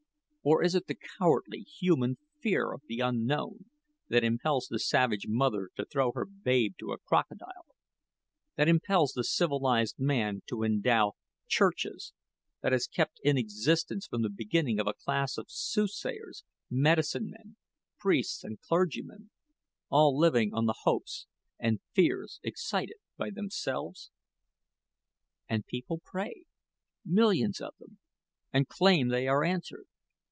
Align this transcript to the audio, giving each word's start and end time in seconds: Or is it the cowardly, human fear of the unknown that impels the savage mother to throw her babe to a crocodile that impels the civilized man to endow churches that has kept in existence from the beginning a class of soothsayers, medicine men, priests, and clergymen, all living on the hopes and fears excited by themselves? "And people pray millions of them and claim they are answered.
Or 0.43 0.63
is 0.63 0.73
it 0.73 0.87
the 0.87 0.97
cowardly, 1.19 1.59
human 1.61 2.17
fear 2.39 2.73
of 2.73 2.81
the 2.87 2.99
unknown 2.99 3.65
that 4.07 4.23
impels 4.23 4.65
the 4.67 4.79
savage 4.79 5.27
mother 5.27 5.69
to 5.75 5.85
throw 5.85 6.11
her 6.13 6.25
babe 6.25 6.73
to 6.79 6.93
a 6.93 6.97
crocodile 6.97 7.67
that 8.55 8.67
impels 8.67 9.11
the 9.13 9.23
civilized 9.23 9.99
man 9.99 10.41
to 10.47 10.63
endow 10.63 11.11
churches 11.47 12.13
that 12.61 12.71
has 12.71 12.87
kept 12.87 13.19
in 13.23 13.37
existence 13.37 14.07
from 14.07 14.23
the 14.23 14.31
beginning 14.31 14.79
a 14.79 14.93
class 14.95 15.37
of 15.37 15.45
soothsayers, 15.47 16.43
medicine 16.71 17.29
men, 17.29 17.55
priests, 17.99 18.43
and 18.43 18.59
clergymen, 18.61 19.29
all 19.89 20.17
living 20.17 20.55
on 20.55 20.65
the 20.65 20.79
hopes 20.85 21.27
and 21.59 21.81
fears 21.93 22.39
excited 22.41 22.97
by 23.15 23.29
themselves? 23.29 24.09
"And 25.47 25.67
people 25.67 26.01
pray 26.03 26.45
millions 27.05 27.61
of 27.61 27.75
them 27.77 27.99
and 28.51 28.67
claim 28.67 29.09
they 29.09 29.27
are 29.27 29.43
answered. 29.43 29.85